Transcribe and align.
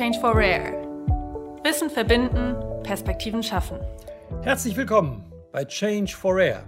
Change 0.00 0.18
for 0.18 0.34
Rare. 0.34 0.72
Wissen 1.62 1.90
verbinden, 1.90 2.56
Perspektiven 2.82 3.42
schaffen. 3.42 3.76
Herzlich 4.40 4.74
willkommen 4.74 5.30
bei 5.52 5.62
Change 5.66 6.16
for 6.16 6.34
Rare. 6.34 6.64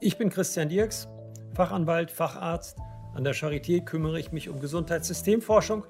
Ich 0.00 0.18
bin 0.18 0.28
Christian 0.28 0.68
Dirks, 0.68 1.08
Fachanwalt, 1.54 2.10
Facharzt. 2.10 2.76
An 3.14 3.24
der 3.24 3.34
Charité 3.34 3.82
kümmere 3.82 4.20
ich 4.20 4.32
mich 4.32 4.50
um 4.50 4.60
Gesundheitssystemforschung 4.60 5.86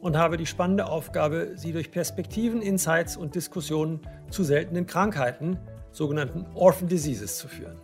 und 0.00 0.18
habe 0.18 0.36
die 0.36 0.46
spannende 0.46 0.86
Aufgabe, 0.86 1.52
Sie 1.54 1.70
durch 1.70 1.92
Perspektiven, 1.92 2.60
Insights 2.60 3.16
und 3.16 3.36
Diskussionen 3.36 4.00
zu 4.30 4.42
seltenen 4.42 4.88
Krankheiten, 4.88 5.60
sogenannten 5.92 6.44
Orphan 6.56 6.88
Diseases, 6.88 7.38
zu 7.38 7.46
führen. 7.46 7.78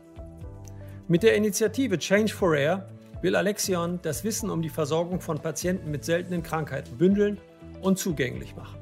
Mit 1.06 1.22
der 1.22 1.36
Initiative 1.36 1.96
Change 1.96 2.34
for 2.34 2.50
Rare 2.50 2.88
will 3.22 3.36
Alexion 3.36 4.00
das 4.02 4.24
Wissen 4.24 4.50
um 4.50 4.62
die 4.62 4.68
Versorgung 4.68 5.20
von 5.20 5.38
Patienten 5.38 5.92
mit 5.92 6.04
seltenen 6.04 6.42
Krankheiten 6.42 6.98
bündeln 6.98 7.38
und 7.80 7.98
zugänglich 7.98 8.56
machen. 8.56 8.78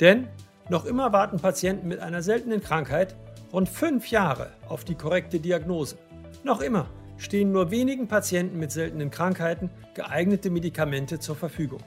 Denn 0.00 0.28
noch 0.68 0.84
immer 0.84 1.12
warten 1.12 1.38
Patienten 1.38 1.88
mit 1.88 2.00
einer 2.00 2.22
seltenen 2.22 2.62
Krankheit 2.62 3.14
rund 3.52 3.68
fünf 3.68 4.08
Jahre 4.08 4.50
auf 4.68 4.84
die 4.84 4.94
korrekte 4.94 5.40
Diagnose. 5.40 5.96
Noch 6.44 6.60
immer 6.60 6.88
stehen 7.18 7.52
nur 7.52 7.70
wenigen 7.70 8.08
Patienten 8.08 8.58
mit 8.58 8.72
seltenen 8.72 9.10
Krankheiten 9.10 9.70
geeignete 9.94 10.50
Medikamente 10.50 11.18
zur 11.18 11.36
Verfügung. 11.36 11.82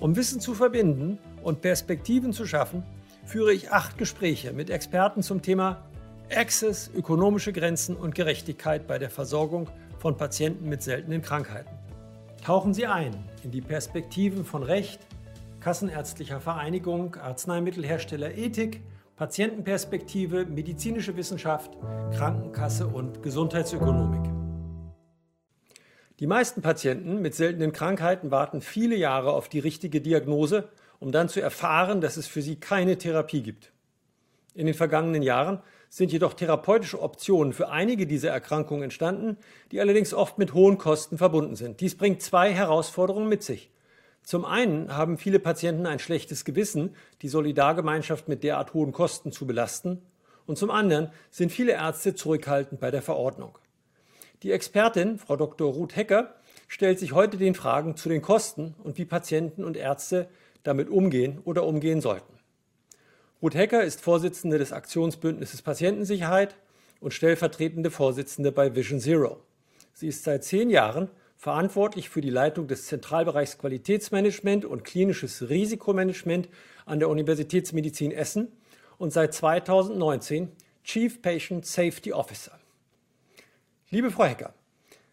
Um 0.00 0.16
Wissen 0.16 0.40
zu 0.40 0.54
verbinden 0.54 1.18
und 1.42 1.60
Perspektiven 1.60 2.32
zu 2.32 2.46
schaffen, 2.46 2.82
führe 3.24 3.52
ich 3.52 3.70
acht 3.70 3.98
Gespräche 3.98 4.52
mit 4.52 4.70
Experten 4.70 5.22
zum 5.22 5.42
Thema 5.42 5.84
Access, 6.34 6.90
ökonomische 6.94 7.52
Grenzen 7.52 7.94
und 7.94 8.14
Gerechtigkeit 8.14 8.86
bei 8.86 8.98
der 8.98 9.10
Versorgung 9.10 9.68
von 9.98 10.16
Patienten 10.16 10.68
mit 10.68 10.82
seltenen 10.82 11.22
Krankheiten. 11.22 11.70
Tauchen 12.44 12.74
Sie 12.74 12.86
ein 12.86 13.14
in 13.44 13.52
die 13.52 13.60
Perspektiven 13.60 14.44
von 14.44 14.62
Recht, 14.62 15.00
Kassenärztlicher 15.62 16.40
Vereinigung, 16.40 17.14
Arzneimittelhersteller 17.14 18.34
Ethik, 18.34 18.80
Patientenperspektive, 19.14 20.44
medizinische 20.44 21.16
Wissenschaft, 21.16 21.78
Krankenkasse 22.16 22.88
und 22.88 23.22
Gesundheitsökonomik. 23.22 24.28
Die 26.18 26.26
meisten 26.26 26.62
Patienten 26.62 27.22
mit 27.22 27.36
seltenen 27.36 27.70
Krankheiten 27.70 28.32
warten 28.32 28.60
viele 28.60 28.96
Jahre 28.96 29.34
auf 29.34 29.48
die 29.48 29.60
richtige 29.60 30.00
Diagnose, 30.00 30.68
um 30.98 31.12
dann 31.12 31.28
zu 31.28 31.40
erfahren, 31.40 32.00
dass 32.00 32.16
es 32.16 32.26
für 32.26 32.42
sie 32.42 32.56
keine 32.56 32.98
Therapie 32.98 33.42
gibt. 33.42 33.72
In 34.54 34.66
den 34.66 34.74
vergangenen 34.74 35.22
Jahren 35.22 35.60
sind 35.88 36.10
jedoch 36.10 36.34
therapeutische 36.34 37.00
Optionen 37.00 37.52
für 37.52 37.68
einige 37.68 38.08
dieser 38.08 38.30
Erkrankungen 38.30 38.82
entstanden, 38.82 39.36
die 39.70 39.80
allerdings 39.80 40.12
oft 40.12 40.38
mit 40.38 40.54
hohen 40.54 40.78
Kosten 40.78 41.18
verbunden 41.18 41.54
sind. 41.54 41.80
Dies 41.80 41.96
bringt 41.96 42.20
zwei 42.20 42.52
Herausforderungen 42.52 43.28
mit 43.28 43.44
sich. 43.44 43.70
Zum 44.22 44.44
einen 44.44 44.96
haben 44.96 45.18
viele 45.18 45.38
Patienten 45.38 45.86
ein 45.86 45.98
schlechtes 45.98 46.44
Gewissen, 46.44 46.94
die 47.22 47.28
Solidargemeinschaft 47.28 48.28
mit 48.28 48.44
derart 48.44 48.72
hohen 48.74 48.92
Kosten 48.92 49.32
zu 49.32 49.46
belasten, 49.46 50.02
und 50.46 50.58
zum 50.58 50.70
anderen 50.70 51.10
sind 51.30 51.52
viele 51.52 51.72
Ärzte 51.72 52.14
zurückhaltend 52.14 52.80
bei 52.80 52.90
der 52.90 53.02
Verordnung. 53.02 53.58
Die 54.42 54.50
Expertin, 54.50 55.18
Frau 55.18 55.36
Dr. 55.36 55.72
Ruth 55.72 55.94
Hecker, 55.94 56.34
stellt 56.66 56.98
sich 56.98 57.12
heute 57.12 57.36
den 57.36 57.54
Fragen 57.54 57.96
zu 57.96 58.08
den 58.08 58.22
Kosten 58.22 58.74
und 58.82 58.98
wie 58.98 59.04
Patienten 59.04 59.62
und 59.62 59.76
Ärzte 59.76 60.28
damit 60.64 60.88
umgehen 60.88 61.40
oder 61.44 61.64
umgehen 61.64 62.00
sollten. 62.00 62.32
Ruth 63.40 63.54
Hecker 63.54 63.84
ist 63.84 64.00
Vorsitzende 64.00 64.58
des 64.58 64.72
Aktionsbündnisses 64.72 65.62
Patientensicherheit 65.62 66.56
und 67.00 67.12
stellvertretende 67.12 67.90
Vorsitzende 67.90 68.52
bei 68.52 68.74
Vision 68.74 69.00
Zero. 69.00 69.40
Sie 69.92 70.08
ist 70.08 70.24
seit 70.24 70.44
zehn 70.44 70.70
Jahren 70.70 71.08
verantwortlich 71.42 72.08
für 72.08 72.20
die 72.20 72.30
Leitung 72.30 72.68
des 72.68 72.86
Zentralbereichs 72.86 73.58
Qualitätsmanagement 73.58 74.64
und 74.64 74.84
klinisches 74.84 75.48
Risikomanagement 75.48 76.48
an 76.86 77.00
der 77.00 77.08
Universitätsmedizin 77.08 78.12
Essen 78.12 78.52
und 78.96 79.12
seit 79.12 79.34
2019 79.34 80.52
Chief 80.84 81.20
Patient 81.20 81.66
Safety 81.66 82.12
Officer. 82.12 82.60
Liebe 83.90 84.12
Frau 84.12 84.22
Hecker, 84.22 84.54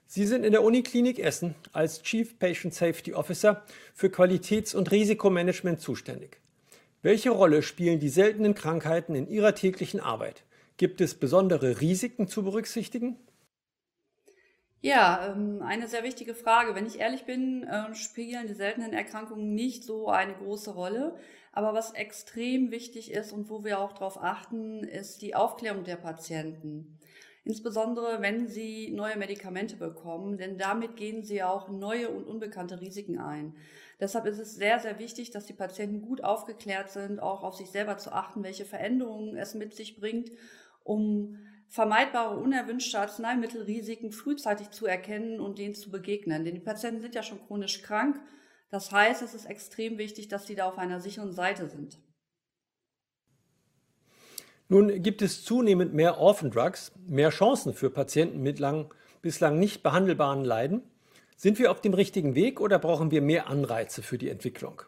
Sie 0.05 0.27
sind 0.27 0.45
in 0.45 0.51
der 0.51 0.61
Uniklinik 0.61 1.17
Essen 1.17 1.55
als 1.73 2.03
Chief 2.03 2.37
Patient 2.37 2.75
Safety 2.75 3.15
Officer 3.15 3.63
für 3.95 4.09
Qualitäts- 4.09 4.75
und 4.75 4.91
Risikomanagement 4.91 5.81
zuständig. 5.81 6.37
Welche 7.01 7.31
Rolle 7.31 7.63
spielen 7.63 7.99
die 7.99 8.09
seltenen 8.09 8.53
Krankheiten 8.53 9.15
in 9.15 9.27
Ihrer 9.27 9.55
täglichen 9.55 9.99
Arbeit? 9.99 10.43
Gibt 10.77 11.01
es 11.01 11.15
besondere 11.15 11.81
Risiken 11.81 12.27
zu 12.27 12.43
berücksichtigen? 12.43 13.17
Ja, 14.81 15.27
ähm, 15.33 15.61
eine 15.61 15.87
sehr 15.87 16.03
wichtige 16.03 16.33
Frage. 16.33 16.73
Wenn 16.73 16.85
ich 16.85 16.99
ehrlich 16.99 17.25
bin, 17.25 17.67
ähm, 17.69 17.95
spielen 17.95 18.47
die 18.47 18.53
seltenen 18.53 18.93
Erkrankungen 18.93 19.53
nicht 19.53 19.83
so 19.83 20.07
eine 20.09 20.33
große 20.35 20.71
Rolle. 20.71 21.17
Aber 21.51 21.73
was 21.73 21.91
extrem 21.93 22.71
wichtig 22.71 23.11
ist 23.11 23.33
und 23.33 23.49
wo 23.49 23.63
wir 23.63 23.79
auch 23.79 23.91
darauf 23.93 24.21
achten, 24.23 24.83
ist 24.83 25.21
die 25.21 25.35
Aufklärung 25.35 25.83
der 25.83 25.97
Patienten. 25.97 26.97
Insbesondere 27.43 28.21
wenn 28.21 28.47
sie 28.47 28.91
neue 28.91 29.17
Medikamente 29.17 29.75
bekommen, 29.75 30.37
denn 30.37 30.57
damit 30.57 30.95
gehen 30.95 31.23
sie 31.23 31.41
auch 31.43 31.67
neue 31.69 32.09
und 32.09 32.25
unbekannte 32.25 32.79
Risiken 32.79 33.17
ein. 33.19 33.55
Deshalb 33.99 34.25
ist 34.27 34.39
es 34.39 34.55
sehr, 34.55 34.79
sehr 34.79 34.99
wichtig, 34.99 35.31
dass 35.31 35.45
die 35.45 35.53
Patienten 35.53 36.01
gut 36.01 36.23
aufgeklärt 36.23 36.89
sind, 36.91 37.19
auch 37.19 37.43
auf 37.43 37.55
sich 37.55 37.69
selber 37.71 37.97
zu 37.97 38.13
achten, 38.13 38.43
welche 38.43 38.65
Veränderungen 38.65 39.35
es 39.35 39.55
mit 39.55 39.73
sich 39.73 39.99
bringt, 39.99 40.31
um 40.83 41.37
vermeidbare 41.69 42.37
unerwünschte 42.37 42.99
Arzneimittelrisiken 42.99 44.11
frühzeitig 44.11 44.71
zu 44.71 44.87
erkennen 44.87 45.39
und 45.39 45.59
denen 45.59 45.75
zu 45.75 45.91
begegnen. 45.91 46.43
Denn 46.43 46.55
die 46.55 46.61
Patienten 46.61 47.01
sind 47.01 47.15
ja 47.15 47.23
schon 47.23 47.39
chronisch 47.45 47.81
krank. 47.83 48.19
Das 48.71 48.91
heißt, 48.91 49.21
es 49.21 49.33
ist 49.33 49.45
extrem 49.45 49.97
wichtig, 49.97 50.27
dass 50.27 50.47
sie 50.47 50.55
da 50.55 50.65
auf 50.65 50.77
einer 50.77 50.99
sicheren 50.99 51.31
Seite 51.31 51.69
sind. 51.69 51.99
Nun 54.67 55.01
gibt 55.01 55.21
es 55.21 55.43
zunehmend 55.43 55.93
mehr 55.93 56.19
Orphan 56.19 56.51
Drugs, 56.51 56.91
mehr 57.07 57.29
Chancen 57.29 57.73
für 57.73 57.89
Patienten 57.89 58.41
mit 58.41 58.59
lang, 58.59 58.93
bislang 59.21 59.57
nicht 59.57 59.81
behandelbaren 59.81 60.43
Leiden. 60.43 60.83
Sind 61.35 61.57
wir 61.57 61.71
auf 61.71 61.81
dem 61.81 61.93
richtigen 61.93 62.35
Weg 62.35 62.59
oder 62.59 62.77
brauchen 62.77 63.11
wir 63.11 63.21
mehr 63.21 63.47
Anreize 63.47 64.03
für 64.03 64.17
die 64.17 64.29
Entwicklung? 64.29 64.83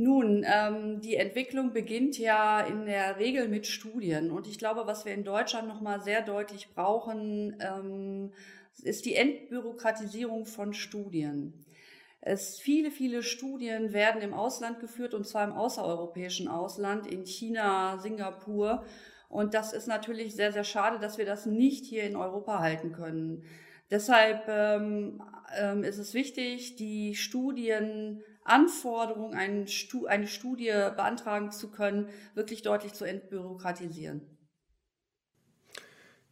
Nun, 0.00 0.46
ähm, 0.46 1.00
die 1.00 1.16
Entwicklung 1.16 1.72
beginnt 1.72 2.18
ja 2.18 2.60
in 2.60 2.86
der 2.86 3.18
Regel 3.18 3.48
mit 3.48 3.66
Studien. 3.66 4.30
Und 4.30 4.46
ich 4.46 4.56
glaube, 4.56 4.86
was 4.86 5.04
wir 5.04 5.12
in 5.12 5.24
Deutschland 5.24 5.66
nochmal 5.66 6.00
sehr 6.00 6.22
deutlich 6.22 6.72
brauchen, 6.72 7.56
ähm, 7.58 8.32
ist 8.84 9.06
die 9.06 9.16
Entbürokratisierung 9.16 10.46
von 10.46 10.72
Studien. 10.72 11.52
Es, 12.20 12.60
viele, 12.60 12.92
viele 12.92 13.24
Studien 13.24 13.92
werden 13.92 14.22
im 14.22 14.34
Ausland 14.34 14.78
geführt, 14.78 15.14
und 15.14 15.26
zwar 15.26 15.42
im 15.42 15.52
außereuropäischen 15.52 16.46
Ausland, 16.46 17.08
in 17.08 17.26
China, 17.26 17.98
Singapur. 17.98 18.84
Und 19.28 19.52
das 19.52 19.72
ist 19.72 19.88
natürlich 19.88 20.36
sehr, 20.36 20.52
sehr 20.52 20.62
schade, 20.62 21.00
dass 21.00 21.18
wir 21.18 21.26
das 21.26 21.44
nicht 21.44 21.84
hier 21.84 22.04
in 22.04 22.14
Europa 22.14 22.60
halten 22.60 22.92
können. 22.92 23.42
Deshalb 23.90 24.44
ähm, 24.46 25.20
ähm, 25.56 25.82
ist 25.82 25.98
es 25.98 26.14
wichtig, 26.14 26.76
die 26.76 27.16
Studien 27.16 28.22
Anforderung, 28.48 29.34
eine 29.34 29.66
Studie 29.66 30.70
beantragen 30.70 31.52
zu 31.52 31.70
können, 31.70 32.08
wirklich 32.34 32.62
deutlich 32.62 32.92
zu 32.94 33.04
entbürokratisieren. 33.04 34.22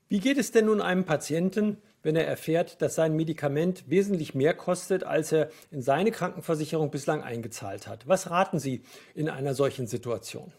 Wie 0.09 0.21
geht 0.21 0.39
es 0.39 0.53
denn 0.53 0.67
nun 0.67 0.81
einem 0.81 1.05
Patienten, 1.05 1.83
wenn 2.03 2.15
er 2.15 2.27
erfährt, 2.27 2.81
dass 2.81 2.95
sein 2.95 3.17
Medikament 3.17 3.91
wesentlich 3.91 4.37
mehr 4.37 4.55
kostet, 4.55 5.03
als 5.03 5.33
er 5.33 5.51
in 5.73 5.83
seine 5.83 6.13
Krankenversicherung 6.13 6.93
bislang 6.93 7.25
eingezahlt 7.25 7.89
hat? 7.89 8.07
Was 8.07 8.31
raten 8.31 8.61
Sie 8.61 8.83
in 9.17 9.29
einer 9.29 9.55
solchen 9.55 9.89
Situation? 9.89 10.53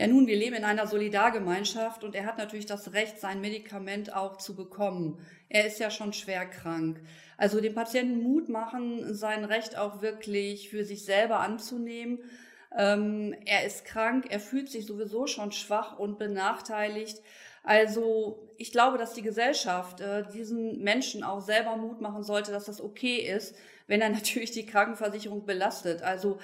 Ja, 0.00 0.06
nun, 0.06 0.26
wir 0.26 0.36
leben 0.36 0.56
in 0.56 0.64
einer 0.64 0.86
Solidargemeinschaft 0.86 2.04
und 2.04 2.14
er 2.14 2.24
hat 2.24 2.38
natürlich 2.38 2.64
das 2.64 2.94
Recht, 2.94 3.20
sein 3.20 3.42
Medikament 3.42 4.16
auch 4.16 4.38
zu 4.38 4.56
bekommen. 4.56 5.18
Er 5.50 5.66
ist 5.66 5.78
ja 5.78 5.90
schon 5.90 6.14
schwer 6.14 6.46
krank. 6.46 7.02
Also 7.36 7.60
dem 7.60 7.74
Patienten 7.74 8.22
Mut 8.22 8.48
machen, 8.48 9.12
sein 9.12 9.44
Recht 9.44 9.76
auch 9.76 10.00
wirklich 10.00 10.70
für 10.70 10.86
sich 10.86 11.04
selber 11.04 11.40
anzunehmen. 11.40 12.18
Ähm, 12.74 13.36
er 13.44 13.66
ist 13.66 13.84
krank, 13.84 14.24
er 14.30 14.40
fühlt 14.40 14.70
sich 14.70 14.86
sowieso 14.86 15.26
schon 15.26 15.52
schwach 15.52 15.98
und 15.98 16.18
benachteiligt. 16.18 17.20
Also 17.62 18.48
ich 18.56 18.72
glaube, 18.72 18.96
dass 18.96 19.12
die 19.12 19.20
Gesellschaft 19.20 20.00
äh, 20.00 20.24
diesen 20.32 20.80
Menschen 20.80 21.22
auch 21.22 21.42
selber 21.42 21.76
Mut 21.76 22.00
machen 22.00 22.22
sollte, 22.22 22.52
dass 22.52 22.64
das 22.64 22.80
okay 22.80 23.16
ist, 23.16 23.54
wenn 23.86 24.00
er 24.00 24.08
natürlich 24.08 24.50
die 24.50 24.64
Krankenversicherung 24.64 25.44
belastet. 25.44 26.00
Also 26.00 26.38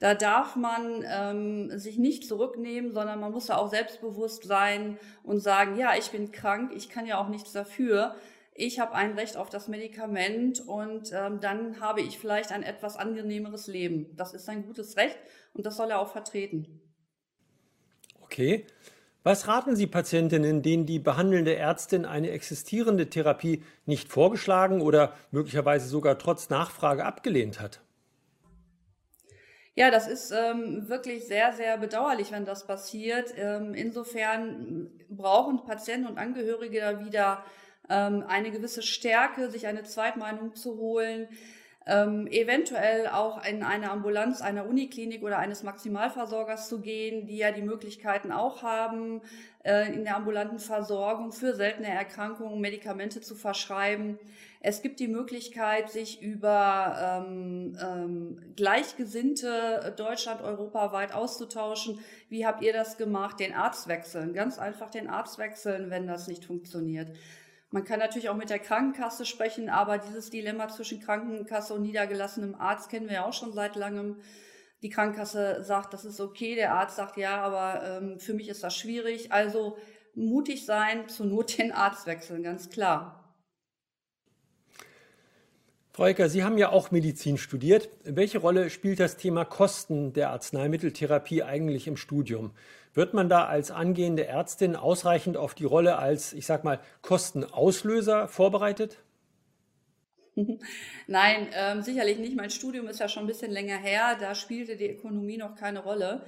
da 0.00 0.14
darf 0.14 0.56
man 0.56 1.04
ähm, 1.06 1.78
sich 1.78 1.98
nicht 1.98 2.26
zurücknehmen, 2.26 2.92
sondern 2.92 3.20
man 3.20 3.32
muss 3.32 3.46
da 3.46 3.58
auch 3.58 3.68
selbstbewusst 3.68 4.44
sein 4.44 4.98
und 5.22 5.40
sagen, 5.40 5.76
ja, 5.76 5.92
ich 5.96 6.10
bin 6.10 6.32
krank, 6.32 6.72
ich 6.74 6.88
kann 6.88 7.06
ja 7.06 7.22
auch 7.22 7.28
nichts 7.28 7.52
dafür. 7.52 8.16
Ich 8.54 8.80
habe 8.80 8.94
ein 8.94 9.12
Recht 9.12 9.36
auf 9.36 9.50
das 9.50 9.68
Medikament 9.68 10.60
und 10.66 11.12
ähm, 11.12 11.40
dann 11.40 11.80
habe 11.80 12.00
ich 12.00 12.18
vielleicht 12.18 12.50
ein 12.50 12.62
etwas 12.62 12.96
angenehmeres 12.96 13.66
Leben. 13.66 14.16
Das 14.16 14.32
ist 14.32 14.48
ein 14.48 14.64
gutes 14.64 14.96
Recht 14.96 15.18
und 15.52 15.66
das 15.66 15.76
soll 15.76 15.90
er 15.90 16.00
auch 16.00 16.10
vertreten. 16.10 16.80
Okay. 18.22 18.66
Was 19.22 19.48
raten 19.48 19.76
Sie 19.76 19.86
Patientinnen, 19.86 20.62
denen 20.62 20.86
die 20.86 20.98
behandelnde 20.98 21.54
Ärztin 21.54 22.06
eine 22.06 22.30
existierende 22.30 23.10
Therapie 23.10 23.62
nicht 23.84 24.08
vorgeschlagen 24.08 24.80
oder 24.80 25.14
möglicherweise 25.30 25.88
sogar 25.88 26.18
trotz 26.18 26.48
Nachfrage 26.48 27.04
abgelehnt 27.04 27.60
hat? 27.60 27.82
Ja, 29.76 29.90
das 29.90 30.08
ist 30.08 30.32
ähm, 30.32 30.88
wirklich 30.88 31.26
sehr, 31.26 31.52
sehr 31.52 31.78
bedauerlich, 31.78 32.32
wenn 32.32 32.44
das 32.44 32.66
passiert. 32.66 33.32
Ähm, 33.36 33.74
insofern 33.74 34.90
brauchen 35.08 35.64
Patienten 35.64 36.08
und 36.08 36.18
Angehörige 36.18 36.80
da 36.80 37.04
wieder 37.04 37.44
ähm, 37.88 38.24
eine 38.26 38.50
gewisse 38.50 38.82
Stärke, 38.82 39.50
sich 39.50 39.66
eine 39.66 39.84
Zweitmeinung 39.84 40.54
zu 40.54 40.76
holen, 40.76 41.28
ähm, 41.90 42.28
eventuell 42.28 43.08
auch 43.08 43.44
in 43.44 43.64
eine 43.64 43.90
Ambulanz 43.90 44.42
einer 44.42 44.66
Uniklinik 44.66 45.24
oder 45.24 45.38
eines 45.38 45.64
Maximalversorgers 45.64 46.68
zu 46.68 46.80
gehen, 46.80 47.26
die 47.26 47.38
ja 47.38 47.50
die 47.50 47.62
Möglichkeiten 47.62 48.30
auch 48.30 48.62
haben, 48.62 49.20
äh, 49.64 49.92
in 49.92 50.04
der 50.04 50.16
ambulanten 50.16 50.60
Versorgung 50.60 51.32
für 51.32 51.54
seltene 51.54 51.88
Erkrankungen 51.88 52.60
Medikamente 52.60 53.20
zu 53.20 53.34
verschreiben. 53.34 54.18
Es 54.60 54.82
gibt 54.82 55.00
die 55.00 55.08
Möglichkeit, 55.08 55.90
sich 55.90 56.22
über 56.22 57.24
ähm, 57.26 57.76
ähm, 57.82 58.54
Gleichgesinnte 58.54 59.92
Deutschland 59.96 60.42
europaweit 60.42 61.12
auszutauschen. 61.12 61.98
Wie 62.28 62.46
habt 62.46 62.62
ihr 62.62 62.72
das 62.72 62.98
gemacht? 62.98 63.40
Den 63.40 63.52
Arzt 63.52 63.88
wechseln. 63.88 64.32
Ganz 64.32 64.58
einfach 64.58 64.90
den 64.90 65.08
Arzt 65.08 65.38
wechseln, 65.38 65.90
wenn 65.90 66.06
das 66.06 66.28
nicht 66.28 66.44
funktioniert. 66.44 67.08
Man 67.70 67.84
kann 67.84 68.00
natürlich 68.00 68.28
auch 68.28 68.36
mit 68.36 68.50
der 68.50 68.58
Krankenkasse 68.58 69.24
sprechen, 69.24 69.68
aber 69.68 69.98
dieses 69.98 70.30
Dilemma 70.30 70.68
zwischen 70.68 71.00
Krankenkasse 71.00 71.74
und 71.74 71.82
niedergelassenem 71.82 72.56
Arzt 72.56 72.90
kennen 72.90 73.06
wir 73.06 73.14
ja 73.14 73.24
auch 73.24 73.32
schon 73.32 73.52
seit 73.52 73.76
langem. 73.76 74.16
Die 74.82 74.90
Krankenkasse 74.90 75.62
sagt, 75.62 75.92
das 75.92 76.04
ist 76.04 76.20
okay, 76.20 76.56
der 76.56 76.72
Arzt 76.74 76.96
sagt 76.96 77.16
ja, 77.16 77.40
aber 77.40 77.84
ähm, 77.84 78.18
für 78.18 78.34
mich 78.34 78.48
ist 78.48 78.64
das 78.64 78.76
schwierig. 78.76 79.30
Also 79.30 79.76
mutig 80.14 80.66
sein, 80.66 81.08
zur 81.08 81.26
Not 81.26 81.58
den 81.58 81.70
Arzt 81.70 82.06
wechseln, 82.06 82.42
ganz 82.42 82.70
klar. 82.70 83.19
Frau 86.00 86.06
Ecker, 86.06 86.30
Sie 86.30 86.42
haben 86.44 86.56
ja 86.56 86.72
auch 86.72 86.92
Medizin 86.92 87.36
studiert. 87.36 87.90
Welche 88.04 88.38
Rolle 88.38 88.70
spielt 88.70 89.00
das 89.00 89.18
Thema 89.18 89.44
Kosten 89.44 90.14
der 90.14 90.30
Arzneimitteltherapie 90.30 91.42
eigentlich 91.42 91.86
im 91.86 91.98
Studium? 91.98 92.52
Wird 92.94 93.12
man 93.12 93.28
da 93.28 93.44
als 93.44 93.70
angehende 93.70 94.26
Ärztin 94.26 94.76
ausreichend 94.76 95.36
auf 95.36 95.54
die 95.54 95.66
Rolle 95.66 95.98
als, 95.98 96.32
ich 96.32 96.46
sag 96.46 96.64
mal, 96.64 96.80
Kostenauslöser 97.02 98.28
vorbereitet? 98.28 98.96
Nein, 101.06 101.48
ähm, 101.52 101.82
sicherlich 101.82 102.18
nicht. 102.18 102.34
Mein 102.34 102.48
Studium 102.48 102.88
ist 102.88 103.00
ja 103.00 103.08
schon 103.10 103.24
ein 103.24 103.26
bisschen 103.26 103.50
länger 103.50 103.76
her. 103.76 104.16
Da 104.18 104.34
spielte 104.34 104.78
die 104.78 104.88
Ökonomie 104.88 105.36
noch 105.36 105.54
keine 105.54 105.80
Rolle. 105.80 106.22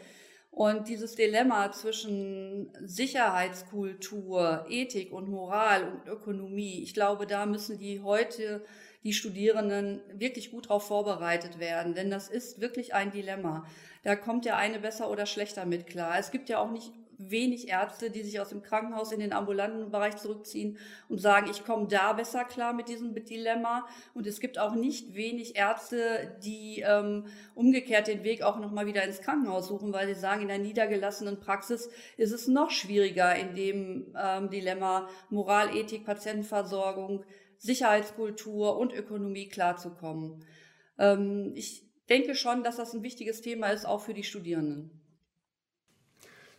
Und 0.51 0.87
dieses 0.89 1.15
Dilemma 1.15 1.73
zwischen 1.73 2.71
Sicherheitskultur, 2.85 4.67
Ethik 4.69 5.15
und 5.15 5.31
Moral 5.31 5.89
und 5.89 6.13
Ökonomie, 6.13 6.83
ich 6.83 6.93
glaube, 6.93 7.27
da 7.27 7.47
müssen 7.47 7.79
die 7.79 8.03
heute 8.03 8.63
die 9.05 9.13
Studierenden 9.13 10.01
wirklich 10.15 10.51
gut 10.51 10.67
darauf 10.67 10.87
vorbereitet 10.87 11.59
werden, 11.59 11.95
denn 11.95 12.11
das 12.11 12.29
ist 12.29 12.61
wirklich 12.61 12.95
ein 12.95 13.11
Dilemma. 13.11 13.67
Da 14.05 14.17
kommt 14.17 14.45
der 14.45 14.57
eine 14.57 14.79
besser 14.79 15.11
oder 15.11 15.27
schlechter 15.27 15.65
mit 15.65 15.87
klar. 15.87 16.19
Es 16.19 16.31
gibt 16.31 16.49
ja 16.49 16.59
auch 16.59 16.71
nicht 16.71 16.93
wenig 17.31 17.69
Ärzte, 17.69 18.11
die 18.11 18.23
sich 18.23 18.41
aus 18.41 18.49
dem 18.49 18.63
Krankenhaus 18.63 19.13
in 19.13 19.21
den 19.21 19.33
ambulanten 19.33 19.91
Bereich 19.91 20.17
zurückziehen 20.17 20.79
und 21.09 21.19
sagen, 21.19 21.49
ich 21.51 21.65
komme 21.65 21.87
da 21.87 22.13
besser 22.13 22.45
klar 22.45 22.73
mit 22.73 22.89
diesem 22.89 23.15
Dilemma. 23.15 23.87
Und 24.15 24.27
es 24.27 24.41
gibt 24.41 24.59
auch 24.59 24.75
nicht 24.75 25.15
wenig 25.15 25.57
Ärzte, 25.57 26.37
die 26.43 26.83
ähm, 26.87 27.27
umgekehrt 27.55 28.09
den 28.09 28.25
Weg 28.25 28.43
auch 28.43 28.59
nochmal 28.59 28.87
wieder 28.87 29.05
ins 29.05 29.21
Krankenhaus 29.21 29.69
suchen, 29.69 29.93
weil 29.93 30.13
sie 30.13 30.19
sagen, 30.19 30.43
in 30.43 30.49
der 30.49 30.59
niedergelassenen 30.59 31.39
Praxis 31.39 31.91
ist 32.17 32.33
es 32.33 32.49
noch 32.49 32.71
schwieriger 32.71 33.35
in 33.37 33.55
dem 33.55 34.15
ähm, 34.21 34.51
Dilemma 34.51 35.09
Moral, 35.31 35.77
Ethik, 35.77 36.05
Patientenversorgung, 36.05 37.25
Sicherheitskultur 37.63 38.77
und 38.77 38.93
Ökonomie 38.93 39.49
klarzukommen. 39.49 40.45
Ähm, 40.99 41.53
ich 41.55 41.85
denke 42.09 42.35
schon, 42.35 42.65
dass 42.65 42.77
das 42.77 42.93
ein 42.93 43.05
wichtiges 43.05 43.41
Thema 43.41 43.69
ist, 43.69 43.87
auch 43.87 44.01
für 44.01 44.15
die 44.15 44.25
Studierenden. 44.25 44.91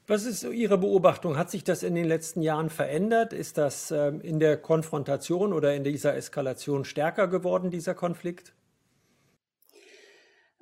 Was 0.07 0.25
ist 0.25 0.43
Ihre 0.43 0.77
Beobachtung? 0.77 1.37
Hat 1.37 1.49
sich 1.51 1.63
das 1.63 1.83
in 1.83 1.95
den 1.95 2.05
letzten 2.05 2.41
Jahren 2.41 2.69
verändert? 2.69 3.31
Ist 3.31 3.57
das 3.57 3.91
ähm, 3.91 4.21
in 4.21 4.39
der 4.39 4.57
Konfrontation 4.57 5.53
oder 5.53 5.73
in 5.75 5.83
dieser 5.83 6.15
Eskalation 6.15 6.83
stärker 6.83 7.27
geworden, 7.27 7.69
dieser 7.69 7.93
Konflikt? 7.93 8.53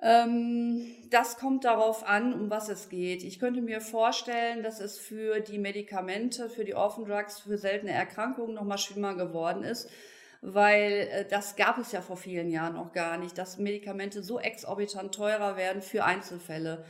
Ähm, 0.01 0.85
das 1.11 1.37
kommt 1.37 1.65
darauf 1.65 2.03
an, 2.07 2.33
um 2.33 2.49
was 2.49 2.69
es 2.69 2.89
geht. 2.89 3.23
Ich 3.23 3.39
könnte 3.39 3.61
mir 3.61 3.81
vorstellen, 3.81 4.63
dass 4.63 4.79
es 4.79 4.97
für 4.97 5.39
die 5.39 5.59
Medikamente, 5.59 6.49
für 6.49 6.65
die 6.65 6.73
Orphan 6.73 7.05
Drugs, 7.05 7.41
für 7.41 7.59
seltene 7.59 7.91
Erkrankungen 7.91 8.55
noch 8.55 8.63
mal 8.63 8.79
schlimmer 8.79 9.15
geworden 9.15 9.63
ist, 9.63 9.89
weil 10.41 11.07
äh, 11.11 11.25
das 11.25 11.55
gab 11.55 11.77
es 11.77 11.91
ja 11.91 12.01
vor 12.01 12.17
vielen 12.17 12.49
Jahren 12.49 12.75
noch 12.75 12.91
gar 12.91 13.17
nicht, 13.17 13.37
dass 13.37 13.57
Medikamente 13.57 14.23
so 14.23 14.39
exorbitant 14.39 15.13
teurer 15.13 15.55
werden 15.57 15.81
für 15.81 16.03
Einzelfälle. 16.03 16.83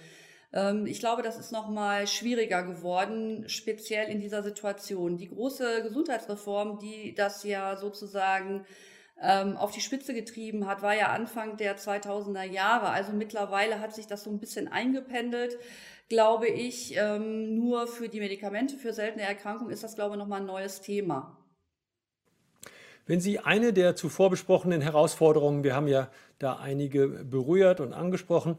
Ähm, 0.54 0.86
ich 0.86 1.00
glaube, 1.00 1.22
das 1.22 1.38
ist 1.38 1.52
noch 1.52 1.70
mal 1.70 2.08
schwieriger 2.08 2.64
geworden, 2.64 3.44
speziell 3.48 4.10
in 4.10 4.20
dieser 4.20 4.44
Situation. 4.44 5.18
Die 5.18 5.30
große 5.30 5.84
Gesundheitsreform, 5.84 6.80
die 6.80 7.14
das 7.14 7.44
ja 7.44 7.76
sozusagen 7.76 8.66
ähm, 9.22 9.58
auf 9.58 9.72
die 9.72 9.82
Spitze 9.82 10.14
getrieben 10.14 10.68
hat, 10.68 10.82
war 10.82 10.96
ja 10.96 11.08
Anfang 11.08 11.58
der 11.58 11.78
2000er 11.78 12.44
Jahre. 12.44 12.90
Also 12.90 13.12
mittlerweile 13.12 13.80
hat 13.80 13.94
sich 13.94 14.08
das 14.08 14.24
so 14.24 14.32
ein 14.32 14.40
bisschen 14.40 14.68
eingependelt 14.68 15.58
glaube 16.12 16.50
ich, 16.50 16.94
ähm, 16.98 17.56
nur 17.56 17.88
für 17.88 18.10
die 18.10 18.20
Medikamente 18.20 18.76
für 18.76 18.92
seltene 18.92 19.24
Erkrankungen 19.24 19.72
ist 19.72 19.82
das, 19.82 19.96
glaube 19.96 20.16
ich, 20.16 20.20
nochmal 20.20 20.42
ein 20.42 20.46
neues 20.46 20.82
Thema. 20.82 21.41
Wenn 23.06 23.20
Sie 23.20 23.40
eine 23.40 23.74
der 23.74 23.96
zuvor 23.96 24.30
besprochenen 24.30 24.82
Herausforderungen, 24.82 25.64
wir 25.64 25.76
haben 25.76 25.88
ja 25.88 26.10
da 26.40 26.58
einige 26.58 27.08
berührt 27.08 27.80
und 27.80 27.94
angesprochen, 27.94 28.58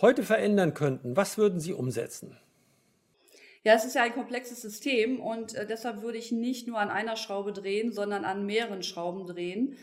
heute 0.00 0.22
verändern 0.22 0.74
könnten, 0.74 1.16
was 1.16 1.38
würden 1.38 1.60
Sie 1.60 1.72
umsetzen? 1.72 2.36
Ja, 3.64 3.74
es 3.74 3.84
ist 3.84 3.94
ja 3.94 4.02
ein 4.02 4.14
komplexes 4.14 4.60
System 4.60 5.20
und 5.20 5.54
äh, 5.54 5.66
deshalb 5.66 6.02
würde 6.02 6.18
ich 6.18 6.32
nicht 6.32 6.66
nur 6.66 6.78
an 6.78 6.90
einer 6.90 7.16
Schraube 7.16 7.52
drehen, 7.52 7.92
sondern 7.92 8.24
an 8.24 8.44
mehreren 8.44 8.82
Schrauben 8.82 9.26
drehen. 9.26 9.76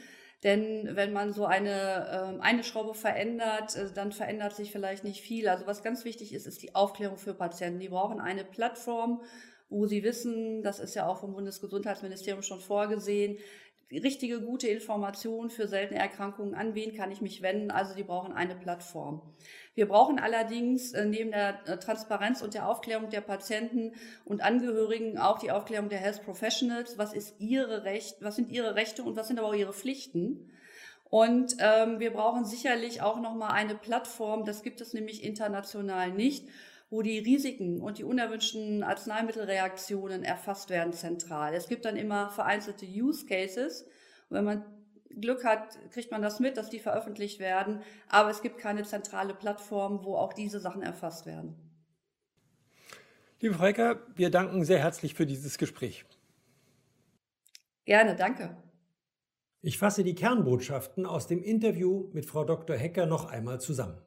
Denn 0.44 0.89
wenn 0.95 1.13
man 1.13 1.33
so 1.33 1.45
eine, 1.45 2.39
äh, 2.39 2.41
eine 2.41 2.63
Schraube 2.63 2.94
verändert, 2.94 3.75
äh, 3.75 3.91
dann 3.94 4.11
verändert 4.11 4.53
sich 4.56 4.71
vielleicht 4.71 5.06
nicht 5.06 5.21
viel. 5.21 5.47
Also 5.47 5.65
was 5.65 5.83
ganz 5.83 6.03
wichtig 6.03 6.33
ist, 6.33 6.45
ist 6.45 6.61
die 6.61 6.75
Aufklärung 6.75 7.17
für 7.17 7.33
Patienten. 7.33 7.79
Die 7.79 7.89
brauchen 7.89 8.19
eine 8.19 8.44
Plattform, 8.44 9.21
wo 9.69 9.85
sie 9.85 10.03
wissen, 10.03 10.61
das 10.63 10.79
ist 10.79 10.95
ja 10.95 11.07
auch 11.07 11.19
vom 11.19 11.33
Bundesgesundheitsministerium 11.33 12.41
schon 12.41 12.59
vorgesehen, 12.59 13.38
richtige, 13.97 14.41
gute 14.41 14.68
Informationen 14.68 15.49
für 15.49 15.68
seltene 15.68 15.99
Erkrankungen, 15.99 16.54
an 16.54 16.75
wen 16.75 16.94
kann 16.94 17.11
ich 17.11 17.21
mich 17.21 17.42
wenden. 17.42 17.71
Also 17.71 17.95
die 17.95 18.04
brauchen 18.04 18.33
eine 18.33 18.56
Plattform. 18.56 19.21
Wir 19.73 19.87
brauchen 19.87 20.19
allerdings 20.19 20.94
äh, 20.94 21.06
neben 21.06 21.31
der 21.31 21.59
äh, 21.66 21.78
Transparenz 21.78 22.42
und 22.42 22.54
der 22.54 22.69
Aufklärung 22.69 23.09
der 23.09 23.21
Patienten 23.21 23.94
und 24.25 24.42
Angehörigen 24.42 25.18
auch 25.18 25.40
die 25.40 25.52
Aufklärung 25.52 25.90
der 25.90 25.99
Health 25.99 26.23
Professionals. 26.23 26.97
Was 26.97 27.14
ist 27.14 27.40
ihre 27.40 27.83
Recht, 27.83 28.18
was 28.21 28.35
sind 28.35 28.52
ihre 28.52 28.75
Rechte 28.75 29.04
und 29.04 29.16
was 29.16 29.28
sind 29.28 29.40
aber 29.40 29.49
auch 29.49 29.56
ihre 29.56 29.73
Pflichten? 29.73 30.52
Und 31.09 31.56
ähm, 31.59 31.99
wir 31.99 32.14
brauchen 32.14 32.45
sicherlich 32.45 33.02
auch 33.02 33.19
noch 33.19 33.33
mal 33.33 33.49
eine 33.49 33.73
Plattform. 33.73 34.45
Das 34.45 34.61
gibt 34.61 34.80
es 34.81 34.94
nämlich 34.94 35.23
international 35.23 36.11
nicht 36.11 36.47
wo 36.90 37.02
die 37.02 37.19
Risiken 37.19 37.81
und 37.81 38.00
die 38.00 38.04
unerwünschten 38.04 38.84
Arzneimittelreaktionen 38.84 40.24
erfasst 40.24 40.69
werden 40.69 40.94
zentral. 40.94 41.54
Es 41.54 41.68
gibt 41.68 41.86
dann 41.86 41.96
immer 41.96 42.31
vereinzelte 42.31 42.86
Use 42.86 43.26
Cases. 43.26 43.84
Und 44.30 44.38
wenn 44.38 44.46
man 44.46 44.66
Glück 45.19 45.44
hat, 45.44 45.78
kriegt 45.92 46.12
man 46.12 46.22
das 46.22 46.40
mit, 46.40 46.58
dass 46.58 46.69
die 46.69 46.80
veröffentlicht 46.80 47.40
werden. 47.40 47.81
Aber 48.08 48.30
es 48.30 48.42
gibt 48.42 48.58
keine 48.58 48.84
zentrale 48.84 49.34
Plattform, 49.36 50.04
wo 50.04 50.16
auch 50.16 50.34
diese 50.34 50.60
Sachen 50.60 50.81
erfasst 50.81 51.26
werden. 51.26 51.56
Liebe 53.40 53.56
Freuker, 53.56 54.02
wir 54.16 54.31
danken 54.31 54.66
sehr 54.66 54.80
herzlich 54.80 55.14
für 55.14 55.26
dieses 55.26 55.58
Gespräch. 55.58 56.06
Gerne, 57.86 58.16
danke. 58.16 58.58
Ich 59.62 59.78
fasse 59.78 60.04
die 60.04 60.16
Kernbotschaften 60.16 61.06
aus 61.06 61.28
dem 61.28 61.44
Interview 61.44 62.10
mit 62.14 62.26
Frau 62.26 62.44
Dr. 62.46 62.76
Hecker 62.76 63.06
noch 63.06 63.26
einmal 63.26 63.62
zusammen. 63.62 64.02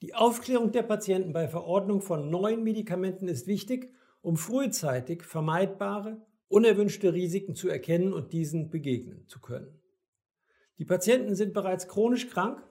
Die 0.00 0.14
Aufklärung 0.14 0.70
der 0.70 0.84
Patienten 0.84 1.32
bei 1.32 1.48
Verordnung 1.48 2.00
von 2.00 2.30
neuen 2.30 2.62
Medikamenten 2.62 3.26
ist 3.26 3.48
wichtig, 3.48 3.92
um 4.20 4.36
frühzeitig 4.36 5.24
vermeidbare, 5.24 6.24
unerwünschte 6.46 7.12
Risiken 7.12 7.56
zu 7.56 7.68
erkennen 7.68 8.12
und 8.12 8.32
diesen 8.32 8.70
begegnen 8.70 9.26
zu 9.26 9.40
können. 9.40 9.80
Die 10.78 10.84
Patienten 10.84 11.34
sind 11.34 11.52
bereits 11.52 11.88
chronisch 11.88 12.30
krank, 12.30 12.62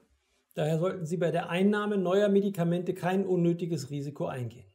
daher 0.56 0.80
sollten 0.80 1.06
sie 1.06 1.18
bei 1.18 1.32
der 1.32 1.50
Einnahme 1.50 1.98
neuer 1.98 2.30
Medikamente 2.30 2.94
kein 2.94 3.26
unnötiges 3.26 3.90
Risiko 3.90 4.28
eingehen. 4.28 4.72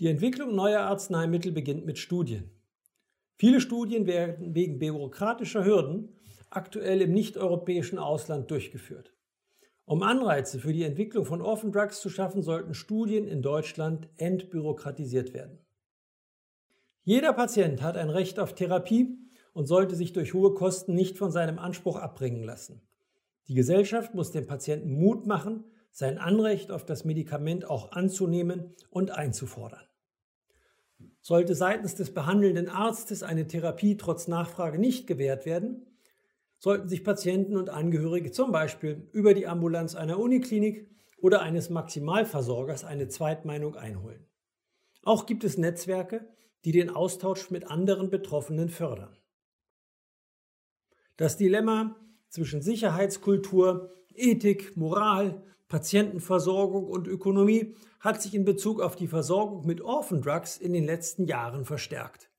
Die 0.00 0.08
Entwicklung 0.08 0.54
neuer 0.54 0.82
Arzneimittel 0.82 1.52
beginnt 1.52 1.86
mit 1.86 1.98
Studien. 1.98 2.50
Viele 3.36 3.62
Studien 3.62 4.06
werden 4.06 4.54
wegen 4.54 4.78
bürokratischer 4.78 5.64
Hürden 5.64 6.20
aktuell 6.50 7.00
im 7.00 7.12
nicht-europäischen 7.12 7.98
Ausland 7.98 8.50
durchgeführt. 8.50 9.14
Um 9.86 10.02
Anreize 10.02 10.58
für 10.58 10.72
die 10.72 10.84
Entwicklung 10.84 11.26
von 11.26 11.42
Orphan 11.42 11.72
Drugs 11.72 12.00
zu 12.00 12.08
schaffen, 12.08 12.42
sollten 12.42 12.72
Studien 12.72 13.28
in 13.28 13.42
Deutschland 13.42 14.08
entbürokratisiert 14.16 15.34
werden. 15.34 15.58
Jeder 17.02 17.34
Patient 17.34 17.82
hat 17.82 17.98
ein 17.98 18.08
Recht 18.08 18.38
auf 18.38 18.54
Therapie 18.54 19.18
und 19.52 19.66
sollte 19.66 19.94
sich 19.94 20.14
durch 20.14 20.32
hohe 20.32 20.54
Kosten 20.54 20.94
nicht 20.94 21.18
von 21.18 21.30
seinem 21.30 21.58
Anspruch 21.58 21.96
abbringen 21.96 22.42
lassen. 22.42 22.80
Die 23.48 23.54
Gesellschaft 23.54 24.14
muss 24.14 24.30
dem 24.30 24.46
Patienten 24.46 24.94
Mut 24.94 25.26
machen, 25.26 25.64
sein 25.90 26.16
Anrecht 26.16 26.70
auf 26.70 26.86
das 26.86 27.04
Medikament 27.04 27.68
auch 27.68 27.92
anzunehmen 27.92 28.74
und 28.88 29.10
einzufordern. 29.10 29.84
Sollte 31.20 31.54
seitens 31.54 31.94
des 31.94 32.12
behandelnden 32.12 32.68
Arztes 32.68 33.22
eine 33.22 33.46
Therapie 33.46 33.96
trotz 33.98 34.28
Nachfrage 34.28 34.78
nicht 34.78 35.06
gewährt 35.06 35.44
werden, 35.44 35.86
sollten 36.58 36.88
sich 36.88 37.04
Patienten 37.04 37.56
und 37.56 37.70
Angehörige 37.70 38.30
zum 38.30 38.52
Beispiel 38.52 39.08
über 39.12 39.34
die 39.34 39.46
Ambulanz 39.46 39.94
einer 39.94 40.18
Uniklinik 40.18 40.88
oder 41.18 41.42
eines 41.42 41.70
Maximalversorgers 41.70 42.84
eine 42.84 43.08
Zweitmeinung 43.08 43.76
einholen. 43.76 44.26
Auch 45.02 45.26
gibt 45.26 45.44
es 45.44 45.58
Netzwerke, 45.58 46.28
die 46.64 46.72
den 46.72 46.90
Austausch 46.90 47.50
mit 47.50 47.70
anderen 47.70 48.10
Betroffenen 48.10 48.68
fördern. 48.68 49.16
Das 51.16 51.36
Dilemma 51.36 51.96
zwischen 52.28 52.62
Sicherheitskultur, 52.62 53.94
Ethik, 54.14 54.76
Moral, 54.76 55.42
Patientenversorgung 55.68 56.86
und 56.86 57.06
Ökonomie 57.06 57.74
hat 58.00 58.20
sich 58.20 58.34
in 58.34 58.44
Bezug 58.44 58.80
auf 58.80 58.96
die 58.96 59.08
Versorgung 59.08 59.66
mit 59.66 59.80
Orphan 59.80 60.20
Drugs 60.20 60.56
in 60.56 60.72
den 60.72 60.84
letzten 60.84 61.26
Jahren 61.26 61.64
verstärkt. 61.64 62.30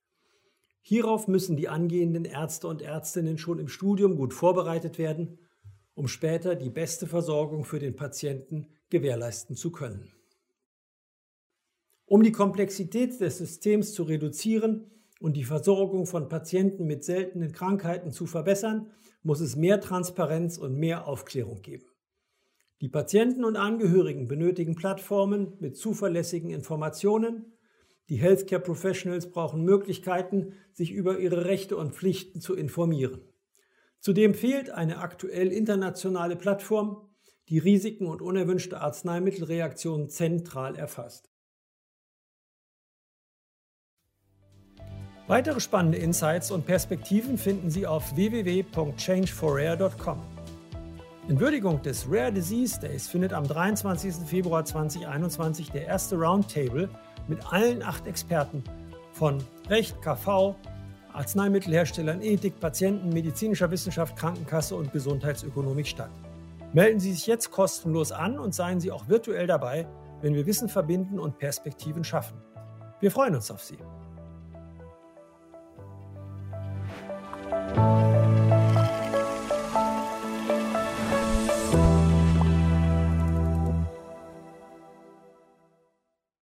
Hierauf 0.88 1.28
müssen 1.28 1.58
die 1.58 1.68
angehenden 1.68 2.26
Ärzte 2.26 2.68
und 2.68 2.84
Ärztinnen 2.84 3.40
schon 3.40 3.58
im 3.58 3.70
Studium 3.70 4.18
gut 4.18 4.36
vorbereitet 4.36 5.00
werden, 5.00 5.40
um 5.96 6.08
später 6.08 6.54
die 6.54 6.70
beste 6.70 7.08
Versorgung 7.08 7.66
für 7.66 7.80
den 7.80 7.96
Patienten 7.96 8.68
gewährleisten 8.92 9.56
zu 9.56 9.72
können. 9.72 10.12
Um 12.06 12.22
die 12.22 12.32
Komplexität 12.32 13.20
des 13.20 13.40
Systems 13.40 13.96
zu 13.96 14.04
reduzieren 14.04 14.92
und 15.20 15.36
die 15.36 15.44
Versorgung 15.44 16.06
von 16.06 16.30
Patienten 16.30 16.86
mit 16.86 17.04
seltenen 17.04 17.52
Krankheiten 17.52 18.12
zu 18.12 18.28
verbessern, 18.28 18.92
muss 19.24 19.40
es 19.40 19.56
mehr 19.56 19.82
Transparenz 19.82 20.60
und 20.60 20.78
mehr 20.78 21.08
Aufklärung 21.08 21.64
geben. 21.64 21.88
Die 22.82 22.90
Patienten 22.90 23.44
und 23.44 23.56
Angehörigen 23.56 24.28
benötigen 24.28 24.76
Plattformen 24.76 25.54
mit 25.60 25.78
zuverlässigen 25.78 26.52
Informationen. 26.52 27.55
Die 28.10 28.18
Healthcare 28.18 28.62
Professionals 28.62 29.32
brauchen 29.32 29.64
Möglichkeiten, 29.64 30.54
sich 30.74 30.92
über 30.92 31.18
ihre 31.20 31.46
Rechte 31.46 31.76
und 31.76 31.96
Pflichten 31.96 32.40
zu 32.40 32.54
informieren. 32.56 33.22
Zudem 34.00 34.36
fehlt 34.36 34.70
eine 34.70 35.00
aktuell 35.00 35.52
internationale 35.52 36.36
Plattform, 36.36 37.10
die 37.50 37.58
Risiken 37.58 38.06
und 38.08 38.22
unerwünschte 38.22 38.80
Arzneimittelreaktionen 38.80 40.10
zentral 40.10 40.76
erfasst. 40.76 41.32
Weitere 45.28 45.60
spannende 45.60 45.98
Insights 45.98 46.52
und 46.52 46.68
Perspektiven 46.68 47.40
finden 47.40 47.72
Sie 47.72 47.88
auf 47.88 48.16
www.changeforrare.com. 48.16 50.22
In 51.28 51.40
Würdigung 51.40 51.82
des 51.82 52.06
Rare 52.08 52.32
Disease 52.32 52.80
Days 52.80 53.08
findet 53.08 53.34
am 53.34 53.48
23. 53.48 54.14
Februar 54.28 54.64
2021 54.64 55.72
der 55.72 55.88
erste 55.88 56.16
Roundtable 56.16 56.88
mit 57.28 57.52
allen 57.52 57.84
acht 57.84 58.08
Experten 58.08 58.64
von 59.12 59.44
Recht, 59.70 60.02
KV, 60.02 60.56
Arzneimittelherstellern, 61.14 62.22
Ethik, 62.22 62.60
Patienten, 62.60 63.10
medizinischer 63.10 63.72
Wissenschaft, 63.72 64.16
Krankenkasse 64.18 64.76
und 64.76 64.92
Gesundheitsökonomik 64.92 65.88
statt. 65.88 66.12
Melden 66.74 67.00
Sie 67.00 67.14
sich 67.14 67.26
jetzt 67.26 67.52
kostenlos 67.52 68.12
an 68.12 68.38
und 68.38 68.54
seien 68.54 68.82
Sie 68.82 68.92
auch 68.92 69.08
virtuell 69.08 69.48
dabei, 69.48 69.88
wenn 70.22 70.34
wir 70.34 70.46
Wissen 70.46 70.68
verbinden 70.68 71.20
und 71.20 71.38
Perspektiven 71.38 72.04
schaffen. 72.04 72.38
Wir 73.00 73.12
freuen 73.12 73.36
uns 73.36 73.50
auf 73.50 73.64
Sie. 73.64 73.78